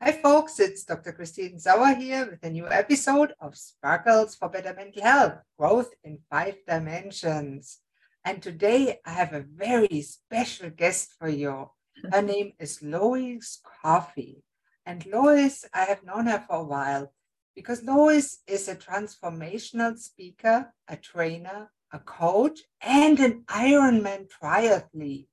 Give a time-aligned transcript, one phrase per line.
[0.00, 1.10] Hi, folks, it's Dr.
[1.10, 6.20] Christine Sauer here with a new episode of Sparkles for Better Mental Health Growth in
[6.30, 7.80] Five Dimensions.
[8.24, 11.70] And today I have a very special guest for you.
[12.12, 14.42] Her name is Lois Koffi.
[14.86, 17.12] And Lois, I have known her for a while
[17.56, 25.26] because Lois is a transformational speaker, a trainer, a coach, and an Ironman triathlete.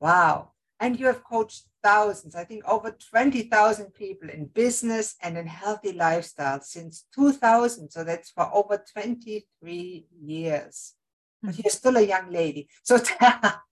[0.00, 0.51] Wow.
[0.82, 5.92] And you have coached thousands, I think over 20,000 people in business and in healthy
[5.92, 7.88] lifestyle since 2000.
[7.88, 10.94] So that's for over 23 years.
[11.40, 11.60] But hmm.
[11.62, 12.68] you're still a young lady.
[12.82, 13.62] So tell,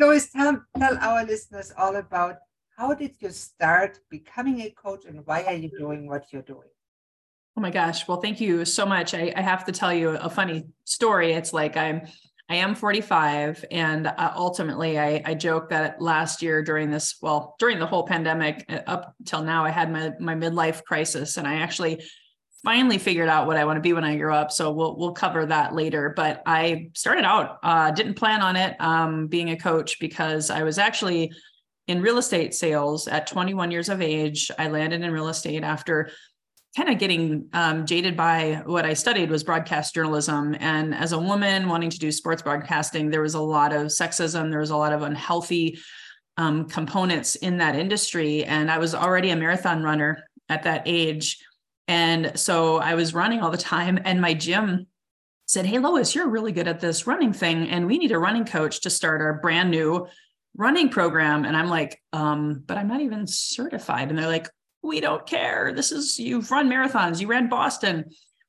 [0.00, 2.36] Lois, tell, tell our listeners all about
[2.78, 6.68] how did you start becoming a coach and why are you doing what you're doing?
[7.58, 8.08] Oh my gosh.
[8.08, 9.12] Well, thank you so much.
[9.12, 11.32] I, I have to tell you a funny story.
[11.32, 12.06] It's like I'm
[12.50, 17.54] I am 45, and uh, ultimately, I, I joke that last year during this, well,
[17.58, 21.46] during the whole pandemic uh, up till now, I had my my midlife crisis, and
[21.46, 22.02] I actually
[22.64, 24.50] finally figured out what I want to be when I grow up.
[24.50, 26.14] So we'll we'll cover that later.
[26.16, 30.62] But I started out, uh, didn't plan on it um, being a coach because I
[30.62, 31.30] was actually
[31.86, 34.50] in real estate sales at 21 years of age.
[34.58, 36.10] I landed in real estate after
[36.76, 40.54] kind of getting um, jaded by what I studied was broadcast journalism.
[40.60, 44.50] And as a woman wanting to do sports broadcasting, there was a lot of sexism,
[44.50, 45.78] there was a lot of unhealthy
[46.36, 48.44] um, components in that industry.
[48.44, 51.38] And I was already a marathon runner at that age.
[51.88, 54.86] And so I was running all the time, and my gym
[55.46, 57.70] said, Hey, Lois, you're really good at this running thing.
[57.70, 60.06] And we need a running coach to start our brand new
[60.54, 61.46] running program.
[61.46, 64.10] And I'm like, um, but I'm not even certified.
[64.10, 64.48] And they're like,
[64.82, 65.72] we don't care.
[65.74, 68.04] This is you've run marathons, you ran Boston.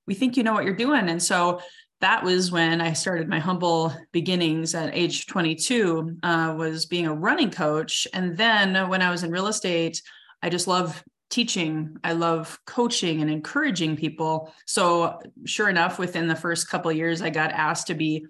[0.08, 1.10] We think you know what you're doing.
[1.10, 1.62] And so
[2.02, 7.14] that was when I started my humble beginnings at age 22, uh, was being a
[7.14, 8.08] running coach.
[8.14, 10.02] And then when I was in real estate,
[10.42, 11.98] I just love teaching.
[12.04, 14.52] I love coaching and encouraging people.
[14.66, 18.26] So sure enough, within the first couple years, I got asked to be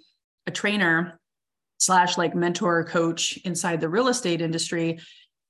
[0.47, 1.19] a trainer
[1.77, 4.99] slash like mentor coach inside the real estate industry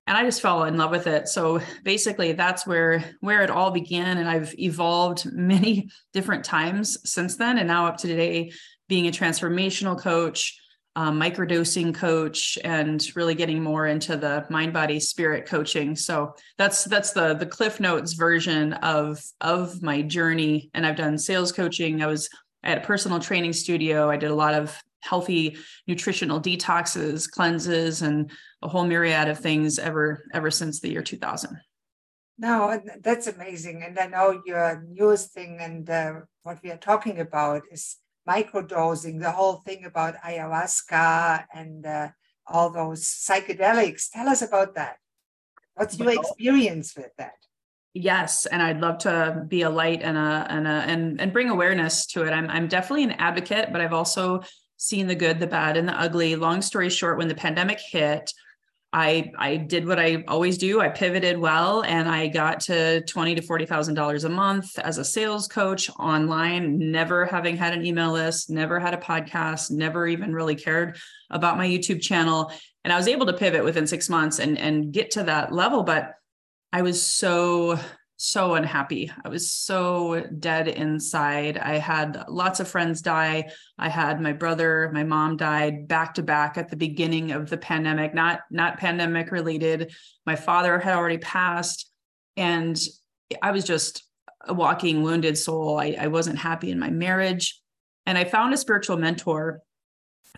[0.10, 1.28] and I just fell in love with it.
[1.28, 7.38] So basically that's where where it all began and I've evolved many different times since
[7.38, 8.52] then and now up to today
[8.88, 10.60] being a transformational coach,
[10.96, 15.96] um, microdosing coach and really getting more into the mind body spirit coaching.
[15.96, 21.20] So that's that's the the cliff notes version of of my journey and I've done
[21.20, 22.02] sales coaching.
[22.02, 22.32] I was
[22.64, 24.10] at a personal training studio.
[24.10, 28.32] I did a lot of healthy nutritional detoxes, cleanses, and
[28.62, 31.58] a whole myriad of things ever ever since the year 2000.
[32.38, 33.84] No, that's amazing.
[33.84, 37.98] And I know your newest thing and uh, what we are talking about is
[38.28, 42.10] microdosing, the whole thing about ayahuasca and uh,
[42.48, 44.10] all those psychedelics.
[44.12, 44.98] Tell us about that.
[45.76, 47.34] What's your experience with that?
[47.94, 51.50] Yes, and I'd love to be a light and a and a and and bring
[51.50, 52.32] awareness to it.
[52.32, 54.42] I'm I'm definitely an advocate, but I've also
[54.78, 56.36] seen the good, the bad, and the ugly.
[56.36, 58.32] Long story short, when the pandemic hit,
[58.92, 60.82] I I did what I always do.
[60.82, 64.98] I pivoted well, and I got to twenty to forty thousand dollars a month as
[64.98, 66.92] a sales coach online.
[66.92, 70.98] Never having had an email list, never had a podcast, never even really cared
[71.30, 72.52] about my YouTube channel,
[72.84, 75.84] and I was able to pivot within six months and and get to that level.
[75.84, 76.14] But
[76.74, 77.80] I was so
[78.22, 79.10] so unhappy.
[79.24, 81.58] I was so dead inside.
[81.58, 83.50] I had lots of friends die.
[83.78, 87.58] I had my brother, my mom died back to back at the beginning of the
[87.58, 89.94] pandemic, not not pandemic related.
[90.26, 91.90] My father had already passed
[92.36, 92.78] and
[93.42, 94.04] I was just
[94.46, 95.80] a walking wounded soul.
[95.80, 97.62] I, I wasn't happy in my marriage.
[98.06, 99.62] And I found a spiritual mentor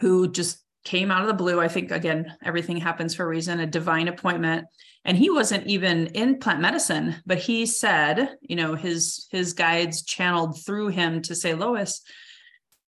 [0.02, 1.60] who just came out of the blue.
[1.60, 4.66] I think, again, everything happens for a reason, a divine appointment.
[5.04, 10.04] And he wasn't even in plant medicine, but he said, you know, his his guides
[10.04, 12.02] channeled through him to say, Lois,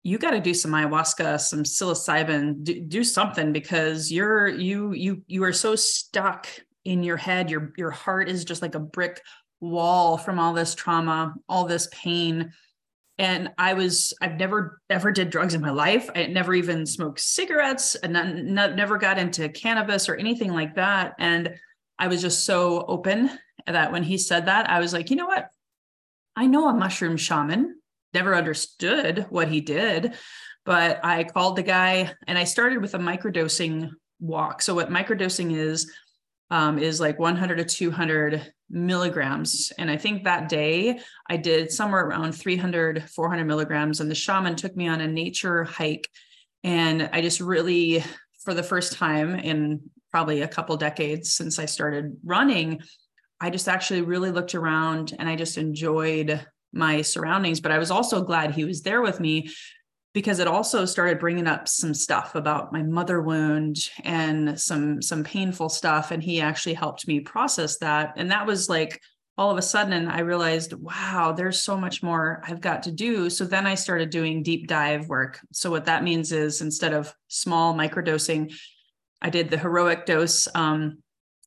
[0.03, 5.23] you got to do some ayahuasca, some psilocybin, do, do something because you're you you
[5.27, 6.47] you are so stuck
[6.83, 7.49] in your head.
[7.49, 9.21] Your your heart is just like a brick
[9.61, 12.51] wall from all this trauma, all this pain
[13.17, 16.09] and i was i've never ever did drugs in my life.
[16.15, 21.13] I never even smoked cigarettes and never got into cannabis or anything like that.
[21.19, 21.55] And
[21.99, 23.29] i was just so open
[23.67, 25.49] that when he said that i was like you know what?
[26.35, 27.79] I know a mushroom shaman.
[28.13, 30.13] Never understood what he did
[30.65, 33.91] but i called the guy and i started with a microdosing
[34.23, 34.61] walk.
[34.61, 35.91] So what microdosing is
[36.51, 39.71] um, is like 100 to 200 milligrams.
[39.77, 40.99] And I think that day
[41.29, 43.99] I did somewhere around 300, 400 milligrams.
[43.99, 46.07] And the shaman took me on a nature hike.
[46.63, 48.03] And I just really,
[48.43, 49.81] for the first time in
[50.11, 52.81] probably a couple decades since I started running,
[53.41, 57.59] I just actually really looked around and I just enjoyed my surroundings.
[57.59, 59.49] But I was also glad he was there with me
[60.13, 65.23] because it also started bringing up some stuff about my mother wound and some some
[65.23, 69.01] painful stuff and he actually helped me process that and that was like
[69.37, 73.29] all of a sudden I realized, wow, there's so much more I've got to do.
[73.29, 75.39] So then I started doing deep dive work.
[75.51, 78.53] So what that means is instead of small microdosing,
[79.21, 80.99] I did the heroic dose um,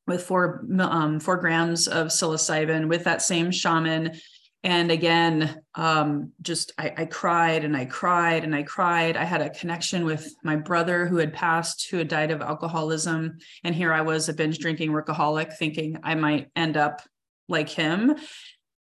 [0.06, 4.18] with four um, four grams of psilocybin with that same shaman.
[4.64, 9.16] And again, um, just I, I cried and I cried and I cried.
[9.16, 13.38] I had a connection with my brother who had passed, who had died of alcoholism.
[13.62, 17.00] And here I was, a binge drinking workaholic, thinking I might end up
[17.48, 18.16] like him.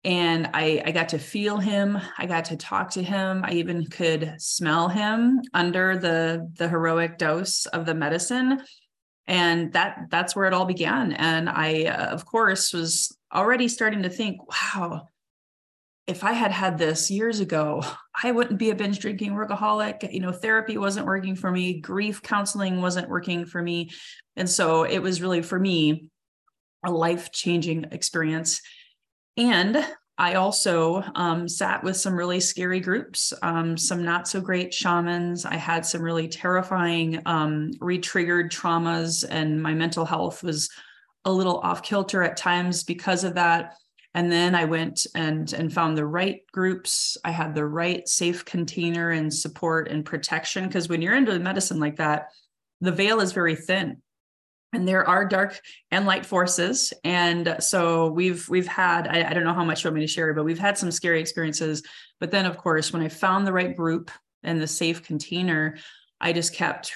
[0.06, 1.98] And I, I got to feel him.
[2.18, 3.42] I got to talk to him.
[3.44, 8.62] I even could smell him under the the heroic dose of the medicine.
[9.28, 11.14] And that that's where it all began.
[11.14, 15.08] And i uh, of course was already starting to think wow
[16.08, 17.82] if i had had this years ago
[18.24, 22.22] i wouldn't be a binge drinking workaholic you know therapy wasn't working for me grief
[22.22, 23.90] counseling wasn't working for me
[24.36, 26.10] and so it was really for me
[26.84, 28.62] a life changing experience.
[29.38, 29.86] And
[30.18, 35.46] I also um, sat with some really scary groups, um, some not so great shamans.
[35.46, 40.70] I had some really terrifying um, re-triggered traumas, and my mental health was
[41.26, 43.76] a little off kilter at times because of that.
[44.14, 47.18] And then I went and and found the right groups.
[47.26, 50.68] I had the right safe container and support and protection.
[50.68, 52.28] Because when you're into medicine like that,
[52.82, 54.02] the veil is very thin
[54.74, 55.60] and there are dark
[55.92, 59.88] and light forces and so we've we've had I, I, don't know how much you
[59.88, 61.84] want me to share but we've had some scary experiences
[62.20, 64.12] but then of course when i found the right group
[64.42, 65.78] and the safe container
[66.20, 66.94] i just kept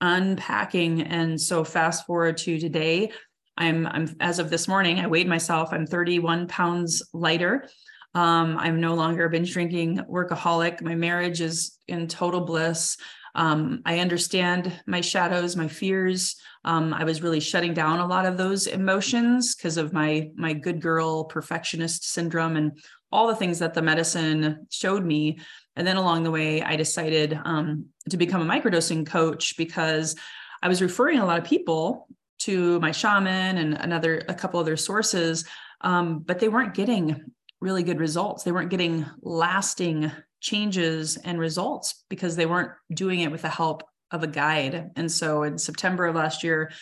[0.00, 3.10] unpacking and so fast forward to today
[3.56, 5.72] i'm i'm as of this morning i weighed myself.
[5.72, 7.68] I'm 31 pounds lighter.
[8.14, 10.82] Um, i'm no longer a binge drinking workaholic.
[10.82, 12.96] My marriage is in total bliss.
[13.34, 16.36] Um, i understand my shadows my fears.
[16.64, 20.52] Um, I was really shutting down a lot of those emotions because of my my
[20.52, 22.78] good girl perfectionist syndrome and
[23.12, 25.38] all the things that the medicine showed me.
[25.76, 30.16] And then along the way, I decided um, to become a microdosing coach because
[30.62, 32.08] I was referring a lot of people
[32.44, 35.44] to my shaman and another a couple other sources,
[35.82, 38.42] um, but they weren't getting really good results.
[38.42, 40.10] They weren't getting lasting
[40.40, 44.90] changes and results because they weren't doing it with the help of a guide.
[44.96, 46.72] And so in September of last year,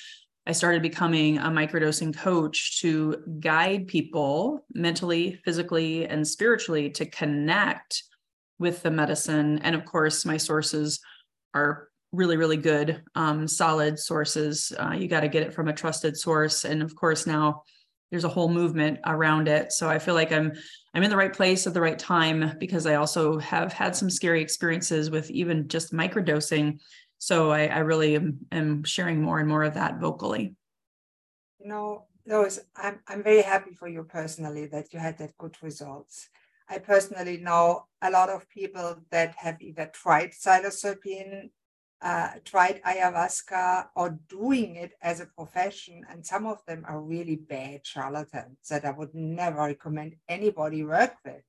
[0.46, 8.04] I started becoming a microdosing coach to guide people mentally, physically, and spiritually to connect
[8.58, 9.58] with the medicine.
[9.58, 11.00] And of course, my sources
[11.54, 14.72] are really, really good, um, solid sources.
[14.78, 16.64] Uh, you got to get it from a trusted source.
[16.64, 17.62] And of course, now
[18.10, 19.72] there's a whole movement around it.
[19.72, 20.52] So I feel like I'm
[20.92, 24.10] I'm in the right place at the right time because I also have had some
[24.10, 26.80] scary experiences with even just microdosing
[27.20, 30.54] so I, I really am, am, sharing more and more of that vocally.
[31.58, 35.54] You know, Lois, I'm, I'm very happy for you personally that you had that good
[35.62, 36.30] results.
[36.70, 41.50] I personally know a lot of people that have either tried psilocybin,
[42.02, 47.36] uh, tried ayahuasca, or doing it as a profession, and some of them are really
[47.36, 51.42] bad charlatans that I would never recommend anybody work with.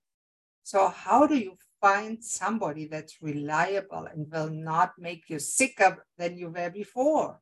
[0.63, 6.37] So, how do you find somebody that's reliable and will not make you sicker than
[6.37, 7.39] you were before?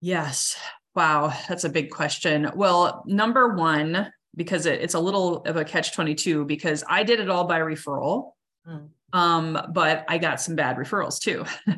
[0.00, 0.56] Yes.
[0.94, 1.32] Wow.
[1.48, 2.50] That's a big question.
[2.54, 7.20] Well, number one, because it, it's a little of a catch 22, because I did
[7.20, 8.32] it all by referral.
[8.68, 8.88] Mm.
[9.12, 11.44] Um, but I got some bad referrals too.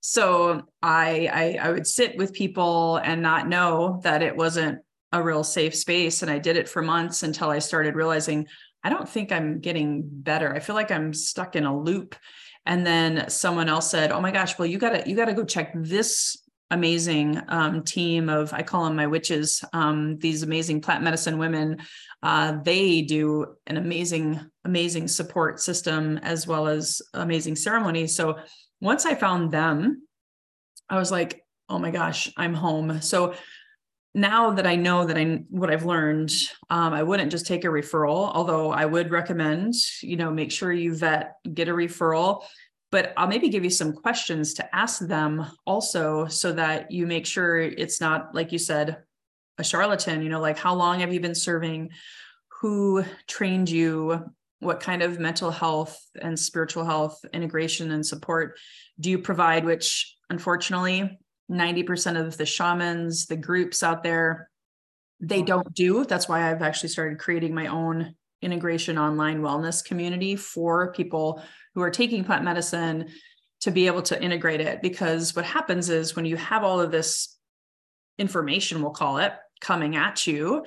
[0.00, 1.28] so I,
[1.60, 4.80] I I would sit with people and not know that it wasn't
[5.12, 6.22] a real safe space.
[6.22, 8.46] And I did it for months until I started realizing
[8.82, 10.54] I don't think I'm getting better.
[10.54, 12.16] I feel like I'm stuck in a loop.
[12.66, 15.34] And then someone else said, "Oh my gosh, well you got to you got to
[15.34, 16.36] go check this
[16.70, 19.64] amazing um, team of I call them my witches.
[19.72, 21.78] Um, these amazing plant medicine women.
[22.22, 28.14] Uh, they do an amazing amazing support system as well as amazing ceremonies.
[28.14, 28.38] So
[28.80, 30.02] once I found them,
[30.88, 33.00] I was like, oh my gosh, I'm home.
[33.00, 33.34] So
[34.14, 36.30] now that I know that I what I've learned,
[36.70, 38.30] um, I wouldn't just take a referral.
[38.34, 42.42] Although I would recommend, you know, make sure you vet, get a referral.
[42.90, 47.26] But I'll maybe give you some questions to ask them also, so that you make
[47.26, 49.02] sure it's not like you said,
[49.58, 50.22] a charlatan.
[50.22, 51.90] You know, like how long have you been serving?
[52.60, 54.32] Who trained you?
[54.60, 58.58] What kind of mental health and spiritual health integration and support
[58.98, 59.64] do you provide?
[59.64, 61.18] Which unfortunately
[61.50, 64.50] 90% of the shamans, the groups out there,
[65.20, 65.46] they mm-hmm.
[65.46, 66.04] don't do.
[66.04, 71.42] That's why I've actually started creating my own integration online wellness community for people
[71.78, 73.06] who are taking plant medicine
[73.60, 74.82] to be able to integrate it.
[74.82, 77.36] Because what happens is when you have all of this
[78.18, 80.64] information, we'll call it, coming at you,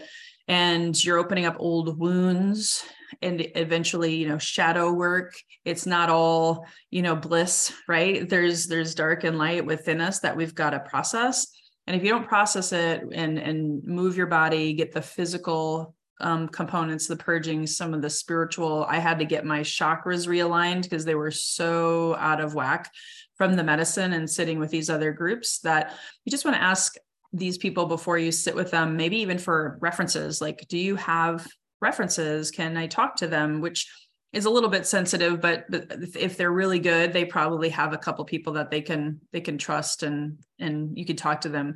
[0.48, 2.86] and you're opening up old wounds
[3.22, 5.34] and eventually you know shadow work
[5.66, 10.38] it's not all you know bliss right there's there's dark and light within us that
[10.38, 11.48] we've got to process
[11.88, 16.48] and if you don't process it and and move your body get the physical um,
[16.48, 21.06] components the purging some of the spiritual i had to get my chakras realigned because
[21.06, 22.92] they were so out of whack
[23.36, 25.94] from the medicine and sitting with these other groups that
[26.26, 26.96] you just want to ask
[27.34, 31.48] these people before you sit with them maybe even for references like do you have
[31.82, 32.52] references?
[32.52, 33.60] Can i talk to them?
[33.60, 33.92] Which
[34.32, 37.98] is a little bit sensitive but, but if they're really good they probably have a
[37.98, 41.76] couple people that they can they can trust and and you can talk to them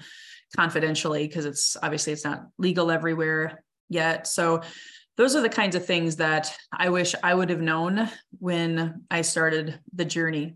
[0.56, 4.62] confidentially because it's obviously it's not legal everywhere yet so
[5.18, 9.22] those are the kinds of things that i wish i would have known when i
[9.22, 10.56] started the journey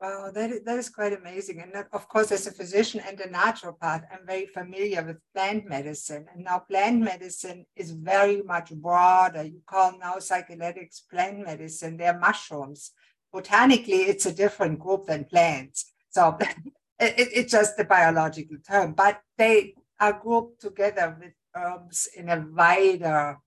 [0.00, 1.60] Wow, that is, that is quite amazing.
[1.60, 5.68] And uh, of course, as a physician and a naturopath, I'm very familiar with plant
[5.68, 6.24] medicine.
[6.32, 9.42] And now plant medicine is very much broader.
[9.42, 12.92] You call now psychedelics plant medicine, they're mushrooms.
[13.30, 15.92] Botanically, it's a different group than plants.
[16.08, 16.38] So
[16.98, 22.46] it, it's just the biological term, but they are grouped together with herbs in a
[22.52, 23.38] wider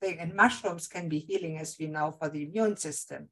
[0.00, 0.18] thing.
[0.18, 3.28] And mushrooms can be healing, as we know, for the immune system.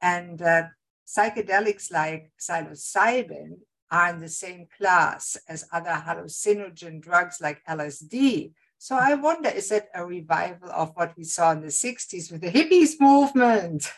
[0.00, 0.64] And uh,
[1.06, 3.58] Psychedelics like psilocybin
[3.90, 8.52] are in the same class as other hallucinogen drugs like LSD.
[8.78, 12.40] So I wonder, is it a revival of what we saw in the 60s with
[12.42, 13.92] the hippies movement?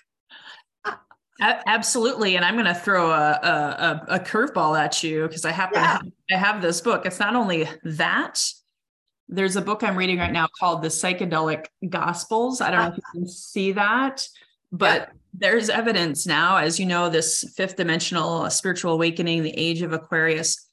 [1.40, 5.80] Absolutely, and I'm going to throw a a, a curveball at you because I happen
[5.80, 5.82] yeah.
[5.82, 7.04] to have, I have this book.
[7.04, 8.42] It's not only that.
[9.32, 12.60] There's a book I'm reading right now called The Psychedelic Gospels.
[12.60, 14.26] I don't know if you can see that,
[14.70, 19.82] but yeah there's evidence now, as you know, this fifth dimensional spiritual awakening, the age
[19.82, 20.68] of Aquarius.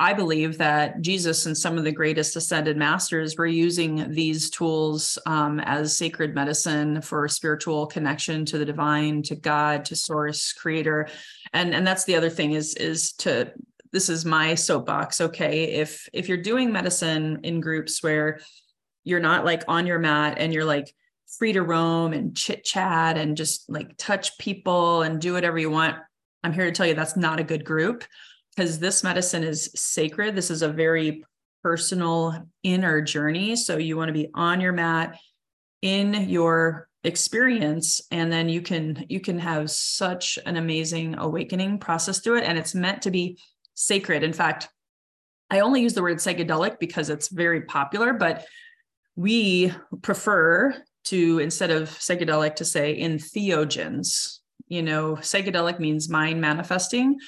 [0.00, 5.18] I believe that Jesus and some of the greatest ascended masters were using these tools
[5.26, 11.08] um, as sacred medicine for spiritual connection to the divine, to God, to source, creator.
[11.52, 13.52] And, and that's the other thing is, is to
[13.92, 15.20] this is my soapbox.
[15.20, 15.74] Okay.
[15.74, 18.40] If if you're doing medicine in groups where
[19.04, 20.92] you're not like on your mat and you're like
[21.38, 25.70] free to roam and chit chat and just like touch people and do whatever you
[25.70, 25.96] want.
[26.42, 28.04] I'm here to tell you that's not a good group
[28.56, 30.34] because this medicine is sacred.
[30.34, 31.24] This is a very
[31.62, 33.56] personal inner journey.
[33.56, 35.18] So you want to be on your mat
[35.82, 42.18] in your experience and then you can you can have such an amazing awakening process
[42.18, 43.38] through it and it's meant to be
[43.78, 44.22] sacred.
[44.22, 44.68] In fact
[45.50, 48.44] i only use the word psychedelic because it's very popular but
[49.16, 57.18] we prefer to instead of psychedelic to say entheogens you know psychedelic means mind manifesting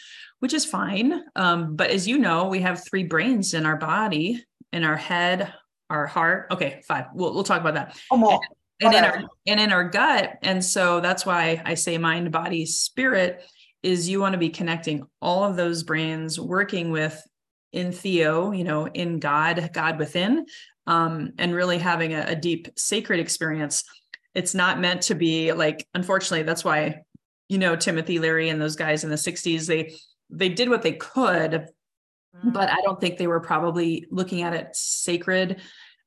[0.40, 1.23] which is fine.
[1.37, 4.42] Um, but as you know we have three brains in our body
[4.73, 5.52] in our head
[5.88, 6.47] our heart.
[6.50, 7.99] Okay five we'll, we'll talk about that.
[8.11, 8.40] Oh,
[8.80, 10.38] and, and in our and in our gut.
[10.42, 13.45] And so that's why i say mind body spirit
[13.82, 17.20] is you want to be connecting all of those brains working with
[17.72, 20.44] in theo you know in god god within
[20.90, 23.84] um, and really having a, a deep sacred experience.
[24.34, 27.02] It's not meant to be like, unfortunately, that's why,
[27.49, 29.94] you know, Timothy Leary and those guys in the 60s, they
[30.32, 32.50] they did what they could, mm-hmm.
[32.50, 35.60] but I don't think they were probably looking at it sacred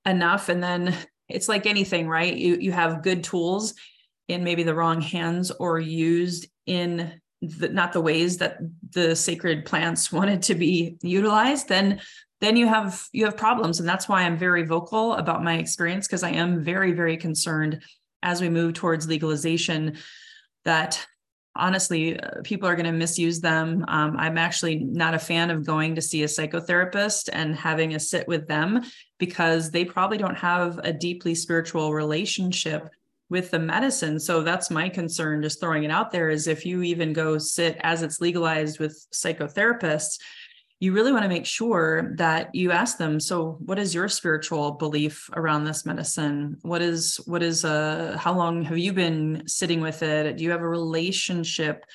[0.05, 0.47] enough.
[0.49, 0.95] And then
[1.29, 2.35] it's like anything, right?
[2.35, 3.73] You you have good tools
[4.27, 8.57] in maybe the wrong hands or used in the, not the ways that
[8.91, 12.01] the sacred plants wanted to be utilized, then
[12.41, 13.79] then you have you have problems.
[13.79, 17.81] And that's why i'm very vocal about my experience because i am very very concerned
[18.21, 19.97] as we move towards legalization
[20.65, 21.05] that
[21.55, 23.85] honestly uh, people are going to misuse them.
[23.87, 27.99] Um, i'm actually not a fan of going to see a psychotherapist and having a
[27.99, 28.81] sit with them
[29.19, 32.89] because they probably don't have a deeply spiritual relationship
[33.33, 34.19] with the medicine.
[34.19, 37.77] So that's my concern just throwing it out there is if you even go sit
[37.81, 40.19] as it's legalized with psychotherapists
[40.79, 44.71] you really want to make sure that you ask them so what is your spiritual
[44.71, 46.57] belief around this medicine?
[46.61, 50.37] What is what is uh how long have you been sitting with it?
[50.37, 51.85] Do you have a relationship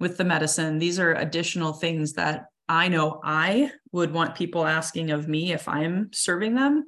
[0.00, 0.78] with the medicine?
[0.78, 5.66] These are additional things that i know i would want people asking of me if
[5.68, 6.84] i'm serving them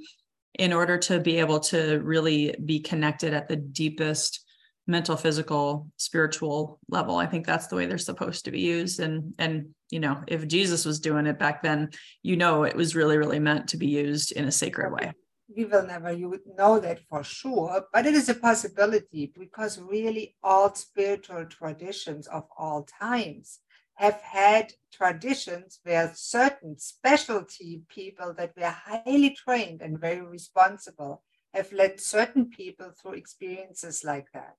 [0.59, 4.41] in order to be able to really be connected at the deepest
[4.87, 9.33] mental physical spiritual level i think that's the way they're supposed to be used and
[9.39, 11.91] and you know, if Jesus was doing it back then,
[12.25, 15.13] you know, it was really, really meant to be used in a sacred way.
[15.57, 19.79] We will never you would know that for sure, but it is a possibility because
[19.79, 23.61] really all spiritual traditions of all times
[23.97, 31.23] have had traditions where certain specialty people that were highly trained and very responsible
[31.53, 34.57] have led certain people through experiences like that.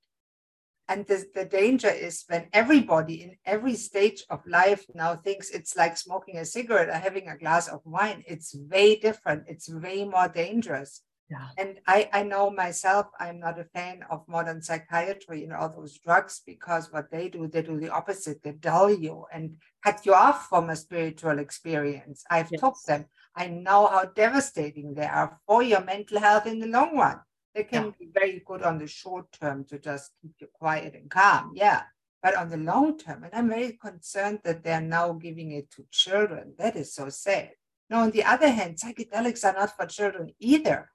[0.87, 5.75] And the, the danger is when everybody in every stage of life now thinks it's
[5.75, 9.45] like smoking a cigarette or having a glass of wine, it's way different.
[9.47, 11.01] It's way more dangerous.
[11.29, 11.47] Yeah.
[11.57, 15.97] And I, I know myself, I'm not a fan of modern psychiatry and all those
[15.97, 18.43] drugs because what they do, they do the opposite.
[18.43, 22.23] They dull you and cut you off from a spiritual experience.
[22.29, 22.61] I've yes.
[22.61, 23.05] took them.
[23.35, 27.19] I know how devastating they are for your mental health in the long run.
[27.55, 27.91] They can yeah.
[27.99, 31.53] be very good on the short term to just keep you quiet and calm.
[31.55, 31.83] Yeah.
[32.21, 35.85] But on the long term, and I'm very concerned that they're now giving it to
[35.89, 36.53] children.
[36.57, 37.51] That is so sad.
[37.89, 40.89] Now, on the other hand, psychedelics are not for children either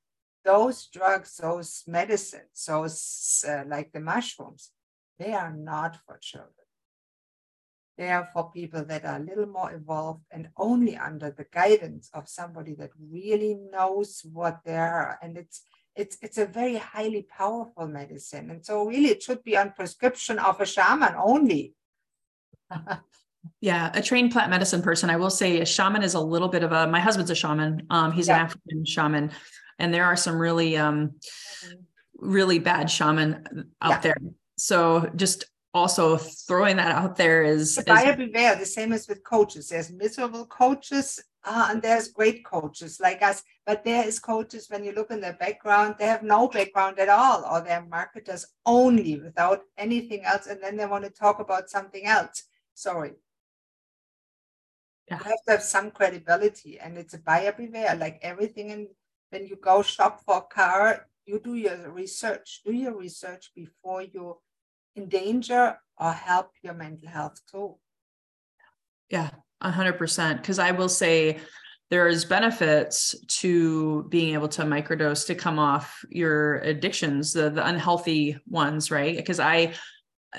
[0.45, 4.71] those drugs, those medicines, those uh, like the mushrooms,
[5.19, 6.55] they are not for children.
[7.99, 12.09] They are for people that are a little more evolved and only under the guidance
[12.15, 15.19] of somebody that really knows what they are.
[15.23, 15.63] And it's
[15.95, 18.51] it's it's a very highly powerful medicine.
[18.51, 21.75] And so really it should be on prescription of a shaman only.
[23.61, 25.11] yeah, a trained plant medicine person.
[25.11, 27.87] I will say a shaman is a little bit of a my husband's a shaman.
[27.91, 28.37] Um, he's yeah.
[28.37, 29.31] an African shaman
[29.81, 31.15] and there are some really um
[32.21, 34.01] really bad shaman out yeah.
[34.01, 34.17] there.
[34.57, 39.25] So just also throwing that out there is, is buyer beware the same as with
[39.25, 39.69] coaches.
[39.69, 43.43] There's miserable coaches uh, and there's great coaches like us.
[43.65, 47.09] But there is coaches when you look in their background they have no background at
[47.09, 51.71] all or they're marketers only without anything else and then they want to talk about
[51.71, 52.45] something else.
[52.75, 53.13] Sorry.
[55.09, 55.19] Yeah.
[55.19, 58.89] you have to have some credibility and it's a buyer beware like everything in
[59.31, 62.61] when you go shop for a car, you do your research.
[62.65, 64.39] Do your research before you
[64.97, 67.77] endanger or help your mental health too.
[69.09, 70.41] Yeah, a hundred percent.
[70.41, 71.39] Because I will say
[71.91, 78.39] there's benefits to being able to microdose to come off your addictions, the, the unhealthy
[78.49, 79.17] ones, right?
[79.17, 79.75] Because I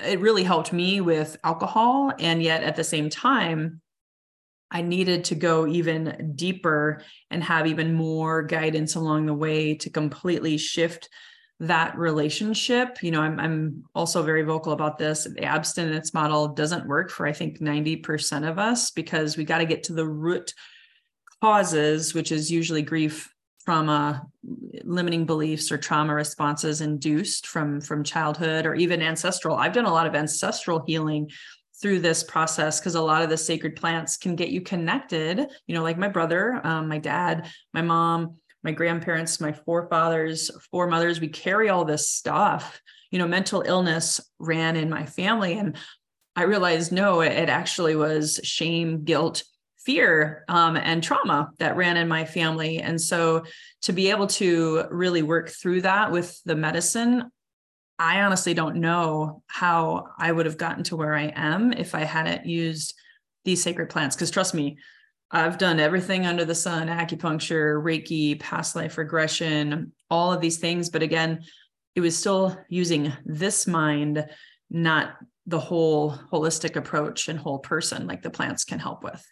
[0.02, 2.12] it really helped me with alcohol.
[2.18, 3.81] And yet at the same time,
[4.72, 9.90] I needed to go even deeper and have even more guidance along the way to
[9.90, 11.10] completely shift
[11.60, 13.02] that relationship.
[13.02, 15.24] You know, I'm, I'm also very vocal about this.
[15.24, 19.66] The abstinence model doesn't work for, I think, 90% of us because we got to
[19.66, 20.54] get to the root
[21.42, 23.32] causes, which is usually grief,
[23.64, 24.26] trauma,
[24.82, 29.56] limiting beliefs, or trauma responses induced from, from childhood or even ancestral.
[29.56, 31.30] I've done a lot of ancestral healing
[31.82, 35.74] through this process because a lot of the sacred plants can get you connected you
[35.74, 41.28] know like my brother um, my dad my mom my grandparents my forefathers foremothers we
[41.28, 42.80] carry all this stuff.
[43.10, 45.76] You know mental illness ran in my family and
[46.34, 49.44] i realized no it, it actually was shame guilt
[49.84, 52.78] fear um, and trauma that ran in my family.
[52.78, 53.44] And so
[53.82, 57.30] to be able to really work through that with the medicine
[58.02, 62.00] I honestly don't know how I would have gotten to where I am if I
[62.00, 62.94] hadn't used
[63.44, 64.16] these sacred plants.
[64.16, 64.76] Because trust me,
[65.30, 70.90] I've done everything under the sun acupuncture, Reiki, past life regression, all of these things.
[70.90, 71.44] But again,
[71.94, 74.26] it was still using this mind,
[74.68, 75.14] not
[75.46, 79.24] the whole holistic approach and whole person like the plants can help with.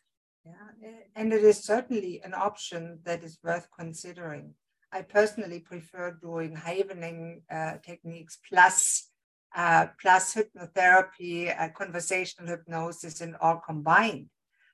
[0.47, 4.55] Yeah, and it is certainly an option that is worth considering.
[4.93, 9.11] I personally prefer doing havening uh, techniques plus
[9.55, 14.29] uh, plus hypnotherapy, uh, conversational hypnosis, and all combined.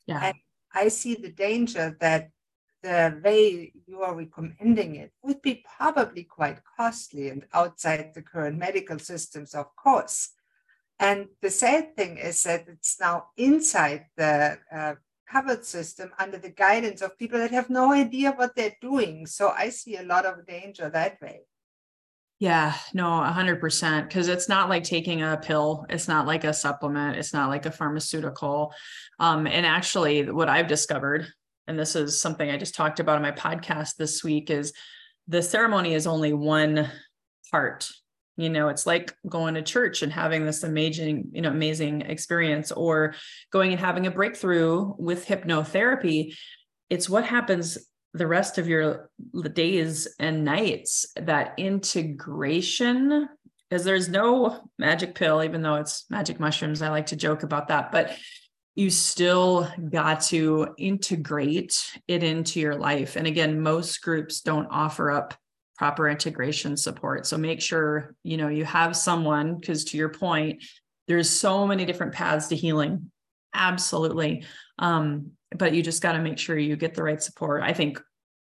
[0.07, 0.20] Yeah.
[0.22, 0.35] And
[0.74, 2.31] I see the danger that
[2.83, 8.59] the way you are recommending it would be probably quite costly and outside the current
[8.59, 10.31] medical systems, of course.
[10.98, 14.59] And the sad thing is that it's now inside the
[15.30, 19.26] covered system under the guidance of people that have no idea what they're doing.
[19.26, 21.42] So I see a lot of danger that way.
[22.38, 24.08] Yeah, no, 100%.
[24.08, 27.64] Because it's not like taking a pill, it's not like a supplement, it's not like
[27.64, 28.74] a pharmaceutical.
[29.18, 31.26] Um, and actually, what I've discovered,
[31.66, 34.72] and this is something I just talked about in my podcast this week, is
[35.28, 36.90] the ceremony is only one
[37.50, 37.90] part
[38.37, 42.72] you know it's like going to church and having this amazing you know amazing experience
[42.72, 43.14] or
[43.51, 46.35] going and having a breakthrough with hypnotherapy
[46.90, 47.79] it's what happens
[48.14, 49.11] the rest of your
[49.53, 53.29] days and nights that integration
[53.68, 57.68] because there's no magic pill even though it's magic mushrooms i like to joke about
[57.68, 58.16] that but
[58.77, 63.16] you still got to integrate it into your life.
[63.16, 65.33] And again, most groups don't offer up
[65.76, 67.26] proper integration support.
[67.26, 70.64] So make sure, you know, you have someone because to your point,
[71.06, 73.10] there's so many different paths to healing.
[73.54, 74.44] Absolutely.
[74.78, 77.62] Um, but you just got to make sure you get the right support.
[77.62, 78.00] I think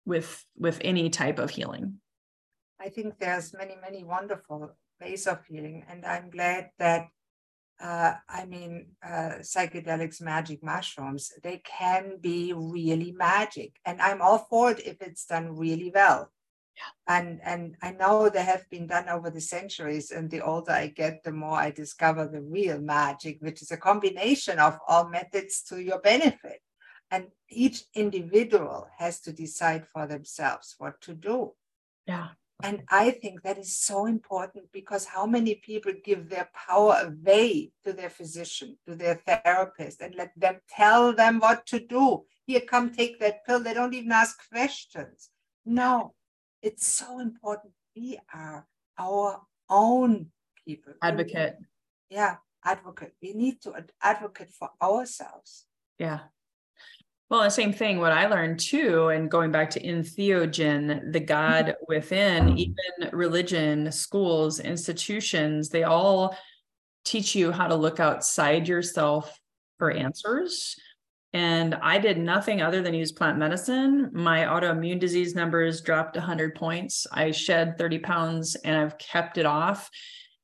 [0.05, 2.01] with with any type of healing.
[2.81, 5.85] I think there's many, many wonderful ways of healing.
[5.89, 7.09] And I'm glad that
[7.81, 13.79] uh, I mean, uh, psychedelics, magic mushrooms, they can be really magic.
[13.87, 16.31] And I'm all for it if it's done really well.
[16.77, 17.19] Yeah.
[17.19, 20.11] And, and I know they have been done over the centuries.
[20.11, 23.77] And the older I get, the more I discover the real magic, which is a
[23.77, 26.61] combination of all methods to your benefit.
[27.11, 31.53] And each individual has to decide for themselves what to do.
[32.07, 32.29] Yeah.
[32.63, 37.73] And I think that is so important because how many people give their power away
[37.85, 42.25] to their physician, to their therapist, and let them tell them what to do?
[42.47, 43.61] Here, come take that pill.
[43.61, 45.31] They don't even ask questions.
[45.65, 46.15] No,
[46.63, 47.73] it's so important.
[47.97, 48.67] We are
[48.99, 50.27] our own
[50.65, 50.95] people.
[51.03, 51.57] Advocate.
[52.11, 53.15] Yeah, advocate.
[53.23, 55.67] We need to advocate for ourselves.
[55.99, 56.21] Yeah.
[57.31, 61.67] Well, the same thing, what I learned too, and going back to entheogen, the God
[61.67, 61.85] mm-hmm.
[61.87, 66.37] within, even religion, schools, institutions, they all
[67.05, 69.39] teach you how to look outside yourself
[69.79, 70.77] for answers.
[71.33, 74.11] And I did nothing other than use plant medicine.
[74.13, 77.07] My autoimmune disease numbers dropped 100 points.
[77.13, 79.91] I shed 30 pounds and I've kept it off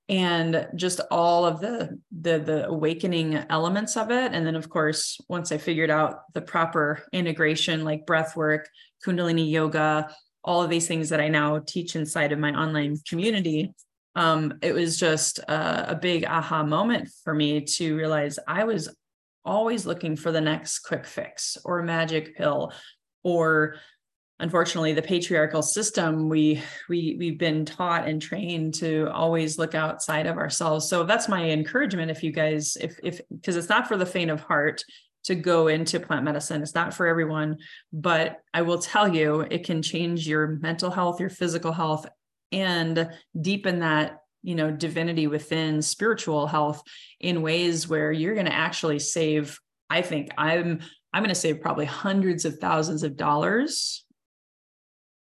[0.09, 5.19] and just all of the the the awakening elements of it and then of course
[5.29, 8.69] once i figured out the proper integration like breath work
[9.05, 10.09] kundalini yoga
[10.45, 13.73] all of these things that i now teach inside of my online community
[14.15, 18.89] um, it was just a, a big aha moment for me to realize i was
[19.47, 22.73] always looking for the next quick fix or magic pill
[23.23, 23.77] or
[24.39, 26.29] unfortunately the patriarchal system.
[26.29, 30.89] We we we've been taught and trained to always look outside of ourselves.
[30.89, 34.31] So that's my encouragement if you guys if if because it's not for the faint
[34.31, 34.83] of heart
[35.25, 36.63] to go into plant medicine.
[36.63, 37.57] It's not for everyone
[37.93, 42.07] but i will tell you it can change your mental health your physical health
[42.53, 46.83] and deepen that you know divinity within spiritual health
[47.19, 49.59] in ways where you're going to actually save
[49.91, 50.81] i think i'm
[51.13, 54.05] i'm going to save probably hundreds of thousands of dollars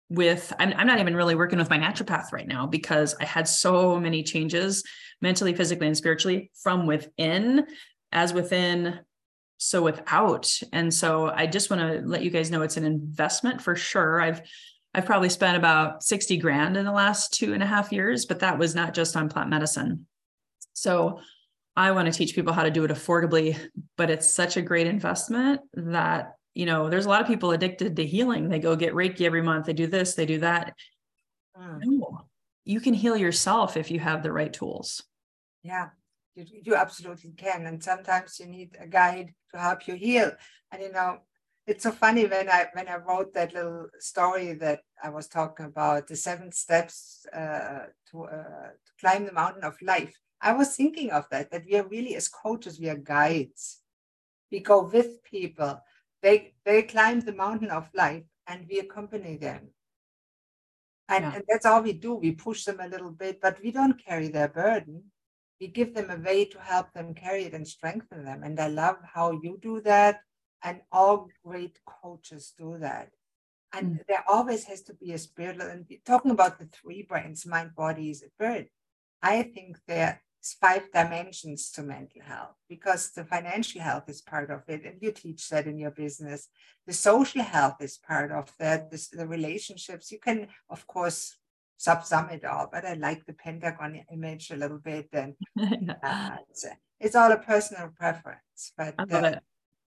[0.09, 3.49] with I'm, I'm not even really working with my naturopath right now because i had
[3.49, 4.85] so many changes
[5.23, 7.67] mentally physically and spiritually from within
[8.13, 9.01] as within
[9.59, 10.53] so without.
[10.75, 14.21] And so i just want to let you guys know it's an investment for sure.
[14.21, 14.43] I've
[14.97, 18.41] i've probably spent about 60 grand in the last two and a half years but
[18.41, 20.07] that was not just on plant medicine
[20.73, 21.21] so
[21.77, 23.57] i want to teach people how to do it affordably
[23.97, 27.97] but it's such a great investment that you know, there's a lot of people addicted
[27.97, 28.49] to healing.
[28.49, 30.73] They go get Reiki every month, they do this, they do that.
[31.55, 31.81] Mm.
[31.85, 32.21] No,
[32.65, 35.05] you can heal yourself if you have the right tools.
[35.63, 35.91] Yeah,
[36.35, 37.67] you, you absolutely can.
[37.67, 40.33] And sometimes you need a guide to help you heal.
[40.73, 41.19] And you know,
[41.67, 45.67] it's so funny when I when I wrote that little story that I was talking
[45.67, 50.15] about the seven steps uh, to uh, to climb the mountain of life.
[50.41, 53.81] I was thinking of that that we are really as coaches, we are guides.
[54.53, 55.81] We go with people
[56.23, 59.69] they they climb the mountain of life and we accompany them.
[61.09, 61.35] And, yeah.
[61.37, 62.15] and that's all we do.
[62.15, 65.05] We push them a little bit, but we don't carry their burden.
[65.61, 68.43] We give them a way to help them carry it and strengthen them.
[68.43, 70.21] And I love how you do that.
[70.63, 73.11] And all great coaches do that.
[73.73, 74.07] And mm.
[74.09, 78.15] there always has to be a spiritual, and talking about the three brains, mind, body,
[78.15, 78.71] spirit.
[79.23, 84.51] I think there is five dimensions to mental health because the financial health is part
[84.51, 86.49] of it and you teach that in your business
[86.87, 91.37] the social health is part of that this, the relationships you can of course
[91.79, 95.35] subsum it all but i like the pentagon image a little bit and
[96.03, 96.67] uh, it's,
[97.01, 98.95] it's, all a personal preference but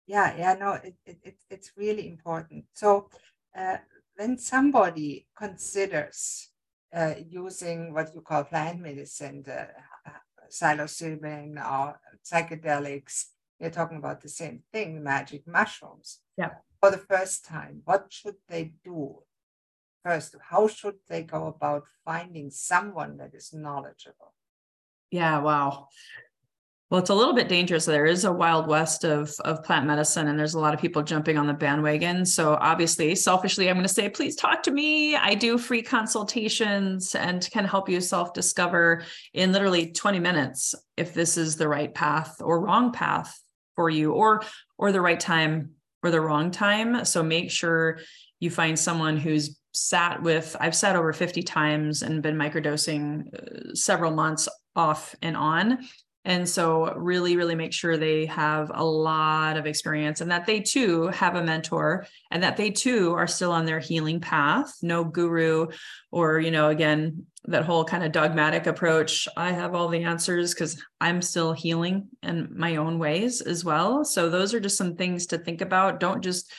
[0.07, 3.09] yeah yeah no it, it, it, it's really important so
[3.57, 3.77] uh,
[4.15, 6.49] when somebody considers
[6.93, 9.67] uh, using what you call plant medicine, the
[10.49, 13.25] psilocybin or psychedelics,
[13.59, 16.19] they're talking about the same thing, magic mushrooms.
[16.37, 16.51] Yeah.
[16.79, 19.19] For the first time, what should they do?
[20.05, 24.33] First, how should they go about finding someone that is knowledgeable?
[25.11, 25.87] Yeah, wow.
[26.89, 27.83] Well, it's a little bit dangerous.
[27.83, 31.03] There is a wild west of of plant medicine, and there's a lot of people
[31.03, 32.25] jumping on the bandwagon.
[32.25, 35.13] So obviously, selfishly, I'm going to say, please talk to me.
[35.13, 41.13] I do free consultations and can help you self discover in literally 20 minutes if
[41.13, 43.37] this is the right path or wrong path
[43.75, 44.43] for you or
[44.77, 45.71] or the right time
[46.03, 47.99] or the wrong time so make sure
[48.39, 53.75] you find someone who's sat with i've sat over 50 times and been microdosing uh,
[53.75, 55.79] several months off and on
[56.27, 60.59] and so really really make sure they have a lot of experience and that they
[60.59, 64.75] too have a mentor and that they too are still on their healing path.
[64.83, 65.67] No guru
[66.11, 69.25] or you know again that whole kind of dogmatic approach.
[69.37, 74.03] I have all the answers because i'm still healing in my own ways as well.
[74.03, 76.01] So those are just some things to think about.
[76.01, 76.51] Don't just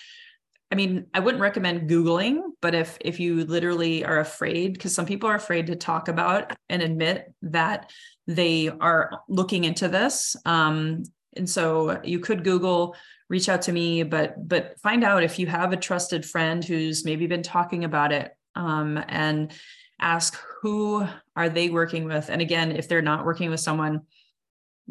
[0.71, 5.07] I mean, I wouldn't recommend Googling, but if if you literally are afraid, because some
[5.07, 7.91] people are afraid to talk about and admit that
[8.27, 10.37] they are looking into this.
[10.45, 11.05] Um,
[11.35, 12.95] and so you could Google,
[13.29, 17.05] reach out to me, but but find out if you have a trusted friend who's
[17.05, 19.53] maybe been talking about it um, and
[20.01, 22.29] ask who are they working with.
[22.29, 24.03] And again, if they're not working with someone,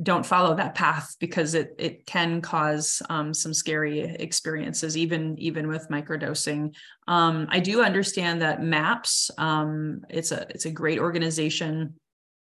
[0.01, 5.67] don't follow that path because it it can cause um, some scary experiences even even
[5.67, 6.75] with microdosing.
[7.07, 11.95] Um, i do understand that MAPS um, it's a it's a great organization.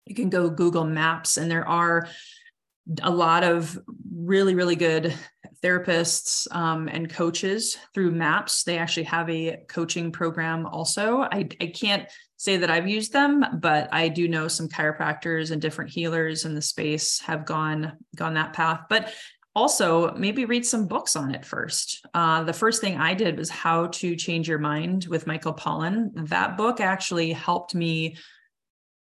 [0.07, 2.09] You can go google MAPS and there are
[3.02, 3.78] a lot of
[4.14, 5.14] really really good
[5.62, 8.64] therapists um, and coaches through MAPS.
[8.64, 11.22] They actually have a coaching program also.
[11.22, 12.07] I, I can't
[12.44, 16.54] say that I've used them, but I do know some chiropractors and different healers in
[16.54, 18.83] the space have gone gone that path.
[18.90, 19.14] But
[19.57, 22.04] also maybe read some books on it first.
[22.12, 26.28] Uh, the first thing I did was How to Change Your Mind with Michael Pollan.
[26.28, 28.16] That book actually helped me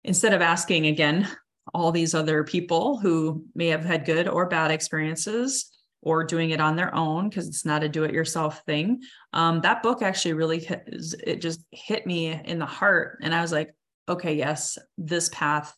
[0.04, 1.28] instead of asking again
[1.74, 6.60] all these other people who may have had good or bad experiences or doing it
[6.60, 9.02] on their own because it's not a do-it-yourself thing.
[9.34, 10.88] Um, that book actually really hit,
[11.26, 13.74] it just hit me in the heart, and I was like,
[14.08, 15.76] okay, yes, this path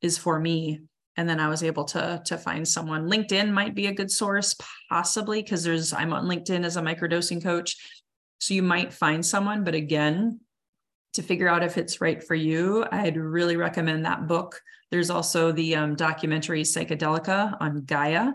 [0.00, 0.80] is for me.
[1.16, 3.08] And then I was able to to find someone.
[3.08, 4.56] LinkedIn might be a good source,
[4.88, 7.76] possibly because there's I'm on LinkedIn as a microdosing coach,
[8.40, 9.62] so you might find someone.
[9.62, 10.40] But again,
[11.14, 14.60] to figure out if it's right for you, I'd really recommend that book.
[14.90, 18.32] There's also the um, documentary Psychedelica on Gaia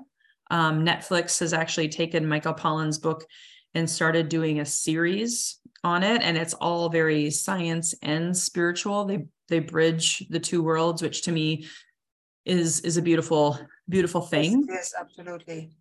[0.50, 3.26] um, Netflix has actually taken Michael Pollan's book
[3.74, 9.06] and started doing a series on it, and it's all very science and spiritual.
[9.06, 11.68] They they bridge the two worlds, which to me
[12.46, 14.66] is is a beautiful beautiful thing.
[14.68, 15.72] Yes, yes, absolutely.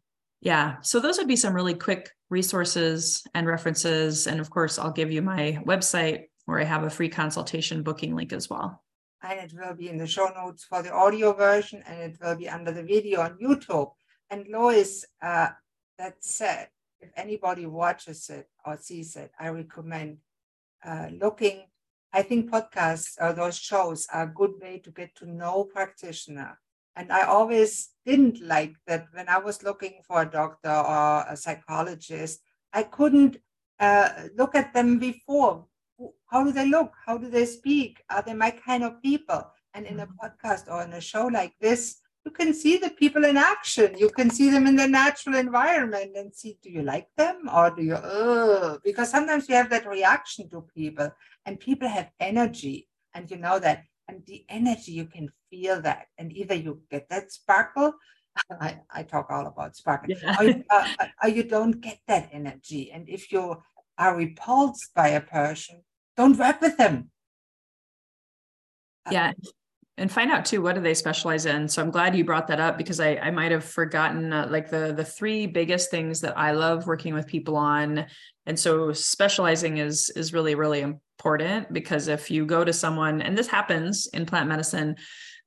[0.41, 0.77] Yeah.
[0.83, 5.11] So those would be some really quick resources and references, and of course, I'll give
[5.11, 8.83] you my website where I have a free consultation booking link as well.
[9.23, 12.37] And it will be in the show notes for the audio version, and it will
[12.37, 13.91] be under the video on YouTube.
[14.31, 15.49] And Lois, uh,
[15.99, 16.69] that said,
[17.01, 20.19] if anybody watches it or sees it, I recommend
[20.85, 21.67] uh, looking.
[22.13, 26.59] I think podcasts or those shows are a good way to get to know practitioner.
[26.97, 31.37] And I always didn't like that when I was looking for a doctor or a
[31.37, 32.41] psychologist,
[32.73, 33.37] I couldn't
[33.79, 35.67] uh, look at them before.
[36.27, 36.93] How do they look?
[37.07, 38.03] How do they speak?
[38.11, 39.47] Are they my kind of people?
[39.75, 40.27] And in a mm-hmm.
[40.27, 43.97] podcast or in a show like this, you can see the people in action.
[43.97, 47.71] You can see them in the natural environment and see, do you like them or
[47.71, 51.11] do you, oh, because sometimes you have that reaction to people
[51.47, 53.85] and people have energy and you know that.
[54.09, 56.07] And the energy, you can feel that.
[56.19, 57.95] And either you get that sparkle,
[58.61, 60.37] I, I talk all about sparkle, yeah.
[60.39, 62.91] or, you, uh, uh, or you don't get that energy.
[62.93, 63.63] And if you
[63.97, 65.83] are repulsed by a person,
[66.17, 67.11] don't work with them.
[69.11, 69.33] Yeah
[69.99, 71.69] and find out too what do they specialize in?
[71.69, 74.71] So i'm glad you brought that up because i, I might have forgotten uh, like
[74.71, 78.07] the the three biggest things that i love working with people on.
[78.47, 83.37] And so specializing is is really really important because if you go to someone and
[83.37, 84.97] this happens in plant medicine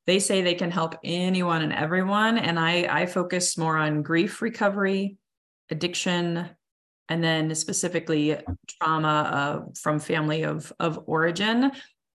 [0.08, 2.38] they say they can help anyone and everyone.
[2.38, 5.18] And i i focus more on grief recovery
[5.70, 6.50] addiction
[7.10, 8.38] and then specifically
[8.70, 11.72] trauma uh, from family of of origin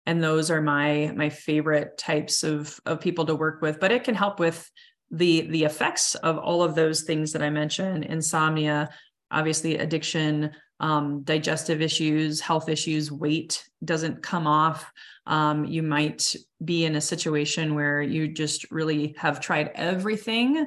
[0.07, 4.05] and those are my my favorite types of of people to work with but it
[4.05, 4.71] can help with
[5.11, 8.89] the the effects of all of those things that i mentioned insomnia
[9.31, 14.93] obviously addiction um, digestive issues health issues weight doesn't come off.
[15.27, 20.67] Um, you might be in a situation where you just really have tried everything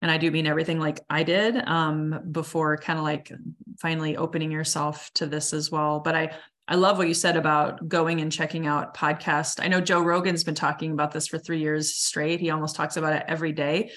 [0.00, 3.32] and i do mean everything like i did um, before kind of like
[3.80, 6.30] finally opening yourself to this as well but i
[6.70, 9.58] I love what you said about going and checking out podcasts.
[9.58, 12.40] I know Joe Rogan's been talking about this for three years straight.
[12.40, 13.90] He almost talks about it every day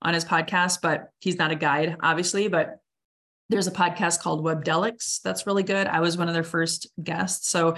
[0.00, 2.48] on his podcast, but he's not a guide, obviously.
[2.48, 2.78] But
[3.50, 5.86] there's a podcast called Webdelics that's really good.
[5.86, 7.50] I was one of their first guests.
[7.50, 7.76] So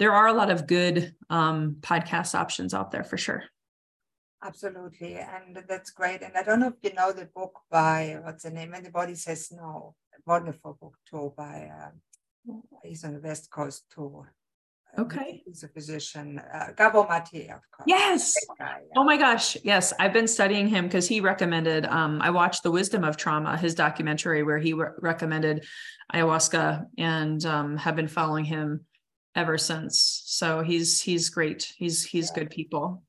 [0.00, 3.44] there are a lot of good um, podcast options out there for sure.
[4.42, 5.14] Absolutely.
[5.14, 6.22] And that's great.
[6.22, 8.72] And I don't know if you know the book by, what's the name?
[8.72, 9.94] When the Body Says No.
[10.26, 11.90] Wonderful book too by, uh,
[12.84, 14.24] he's on the West Coast too.
[14.98, 15.42] Okay.
[15.44, 17.86] He's a physician, uh, Gabor Mate, of course.
[17.86, 18.34] Yes.
[18.58, 18.94] Guy, yeah.
[18.96, 19.56] Oh my gosh.
[19.62, 19.92] Yes.
[20.00, 23.74] I've been studying him because he recommended, um, I watched The Wisdom of Trauma, his
[23.74, 25.66] documentary where he re- recommended
[26.12, 28.86] ayahuasca and um, have been following him
[29.36, 30.22] ever since.
[30.24, 31.72] So he's, he's great.
[31.76, 32.40] He's, he's yeah.
[32.40, 33.02] good people.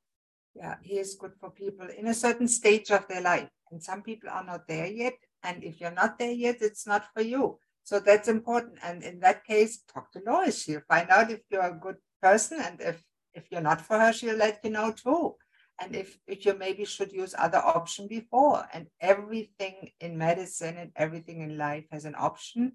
[0.56, 0.76] Yeah.
[0.84, 3.50] He is good for people in a certain stage of their life.
[3.72, 5.14] And some people are not there yet.
[5.44, 7.58] And if you're not there yet, it's not for you.
[7.90, 8.78] So that's important.
[8.84, 10.62] And in that case, talk to Lois.
[10.62, 12.62] She'll find out if you're a good person.
[12.62, 15.34] And if, if you're not for her, she'll let you know too.
[15.82, 18.64] And if, if you maybe should use other option before.
[18.74, 22.74] And everything in medicine and everything in life has an option.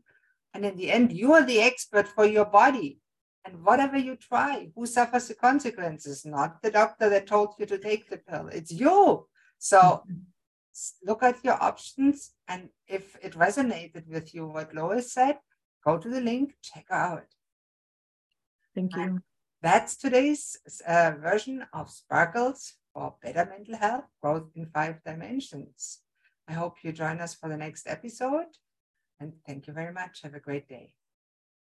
[0.52, 2.98] And in the end, you are the expert for your body.
[3.44, 6.26] And whatever you try, who suffers the consequences?
[6.26, 8.48] Not the doctor that told you to take the pill.
[8.48, 9.28] It's you.
[9.60, 10.33] So mm-hmm
[11.04, 12.32] look at your options.
[12.48, 15.38] And if it resonated with you, what Lois said,
[15.84, 17.26] go to the link, check out.
[18.74, 19.02] Thank you.
[19.02, 19.20] And
[19.62, 20.56] that's today's
[20.86, 26.00] uh, version of Sparkles for Better Mental Health Growth in Five Dimensions.
[26.48, 28.46] I hope you join us for the next episode.
[29.20, 30.22] And thank you very much.
[30.22, 30.94] Have a great day.